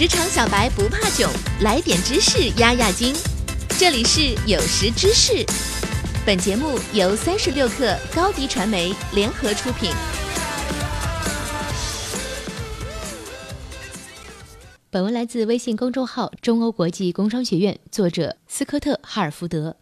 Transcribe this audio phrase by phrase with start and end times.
[0.00, 3.14] 职场小白不怕囧，来点知识压压惊。
[3.78, 5.44] 这里是有识知识，
[6.24, 9.90] 本节目由三十六克高低传媒联合出品。
[14.88, 19.76] 本文来自微信公众号“中欧国际工商学院”，作者斯科特·哈尔福德。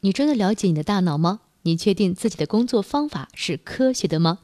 [0.00, 1.40] 你真的了解你的大脑吗？
[1.64, 4.38] 你确定自己的工作方法是科学的吗？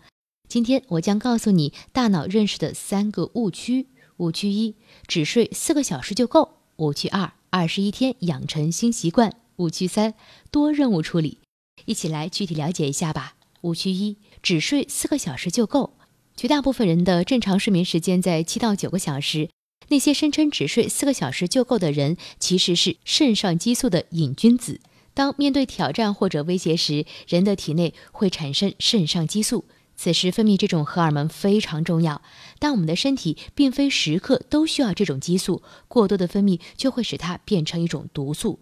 [0.46, 3.86] 今天我将告诉你大脑认识的三个误区。
[4.20, 4.74] 误区一：
[5.06, 6.58] 只睡四个小时就够。
[6.76, 9.34] 误区二：二十一天养成新习惯。
[9.56, 10.14] 误区三：
[10.50, 11.38] 多任务处理。
[11.86, 13.34] 一起来具体了解一下吧。
[13.62, 15.94] 误区一：只睡四个小时就够。
[16.36, 19.48] 绝大部分人的正常睡眠时间在七到九个小时。
[19.88, 24.80] 那些声称只睡四个小时就够的人，其实是肾上激素的瘾君子。
[25.14, 29.64] 当面对挑战或者威胁时，人的体内会产生肾上激素。
[30.02, 32.22] 此时分泌这种荷尔蒙非常重要，
[32.58, 38.60] 但我们的身体并非时刻都需要这种激素，过多的分泌就会使它变成一种毒素。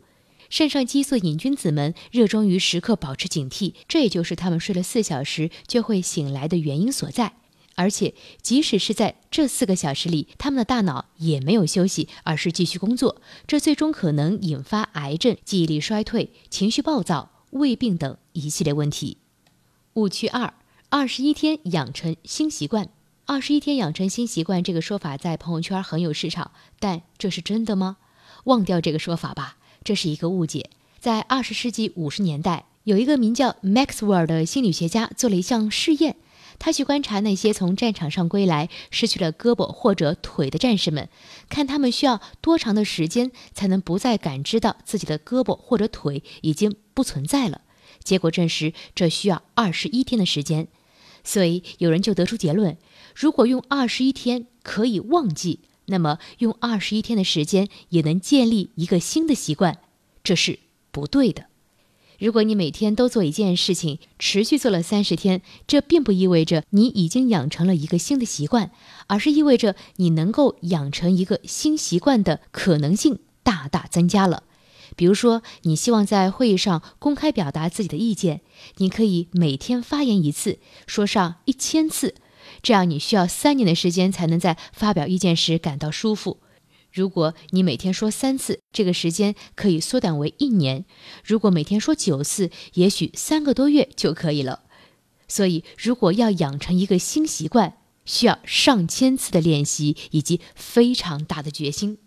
[0.51, 7.35] 肾上激素瘾君子们热衷于时刻保持警惕，这也就是他们睡了四小时就会醒来的原因所在。
[7.77, 19.19] 而且，即使是在这四个小时里，他们的大脑也没有休息，而是继续工作，这最终可能引发癌症、记忆力衰退、情绪暴躁、胃病等一系列问题。
[19.95, 20.53] 误区二。
[20.91, 22.89] 二十一天养成新习惯，
[23.27, 26.51] 二十一天养成新习惯这个说法在朋友圈很有市场，
[26.81, 27.99] 但这是真的吗？
[28.45, 30.71] 忘掉这个说法吧，这是一个误解。
[30.99, 36.17] 在二十世纪五十年代，有一个名叫 Maxwell 的心理学家做了一项试验，
[36.59, 41.11] 他去观察那些从战场上归来失去了胳膊或者腿的战士们，
[41.51, 47.61] 看他们需要多长的时间才能不再感知到自己的胳膊或者腿已经不存在了。
[48.03, 50.69] 结果证实，这需要二十一天的时间。
[51.25, 52.77] 所以有人就得出结论：
[53.15, 59.79] 如果用二十一天可以忘记，那么用二十一天的时间也能建立一个新的习惯，
[60.23, 60.59] 这是
[60.91, 61.47] 不对的。
[62.19, 68.73] 如果你每天都做一件事情，持续做了三十天，这并不意味着你已经养成了一个新的习惯，
[69.07, 74.43] 而是意味着你能够养成一个新习惯的可能性大大增加了。
[74.99, 78.41] 比如说，你希望在会议上公开表达自己的意见，
[78.79, 82.17] 你可以每天发言一次，说上一千次，
[82.63, 86.41] 这样你需要三年的时间才能在发表意见时感到舒服。
[86.93, 90.83] 如果你每天说三次，这个时间可以缩短为一年；
[91.25, 94.65] 如果每天说九次，也许三个多月就可以了。
[95.29, 101.99] 所以，如果要养成一个新习惯，需要上千次的练习以及非常大的决心。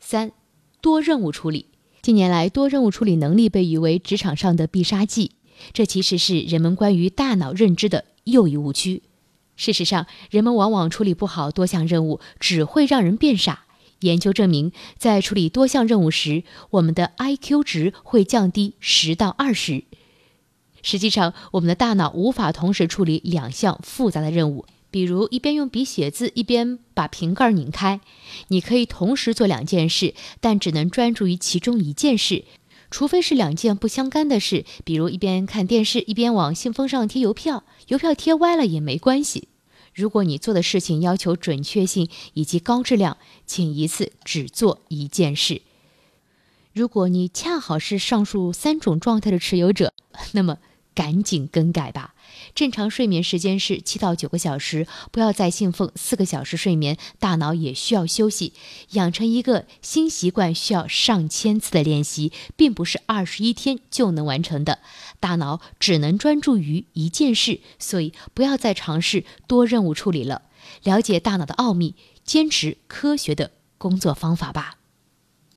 [0.00, 0.32] 三，
[0.80, 1.73] 多任务处理。
[2.04, 5.30] 近年来，多任务处理能力被誉为职场上的必杀技，
[5.72, 9.02] 这其实是人们关于大脑认知的又一误区。
[9.56, 13.64] 事实上，人们往往处理不好多项任务，只会让人变傻。
[14.00, 19.84] 研究证明，在处理多项任务时，我们的 IQ 值会降低十到二十。
[20.82, 24.66] 实际上，我们的大脑无法同时处理两项复杂的任务。
[24.94, 28.00] 比如一边用笔写字，一边把瓶盖拧开，
[28.46, 32.44] 你可以同时做两件事，但只能专注于其中一件事，
[32.92, 39.48] 除非是两件不相干的事，比如一边看电视一边往信封上贴邮票，邮票贴歪了也没关系。
[39.92, 43.16] 如果你做的事情要求准确性以及高质量，
[43.46, 45.62] 请一次只做一件事。
[46.72, 49.92] 如果你恰好是上述三种状态的持有者，
[50.30, 50.58] 那么。
[50.94, 52.14] 赶紧更改吧！
[52.54, 58.52] 正常睡眠时间是七到九个小时，不要再信奉四个小时睡眠，大脑也需要休息。
[58.90, 64.80] 养成一个新习惯需要上千次的练习，并不是二十一天就能完成的。
[65.20, 70.42] 大脑只能专注于一件事，所以不要再尝试多任务处理了。
[70.82, 71.94] 了解大脑的奥秘，
[72.24, 74.76] 坚持科学的工作方法吧。